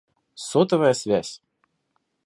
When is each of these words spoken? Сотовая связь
Сотовая 0.47 0.95
связь 1.01 1.41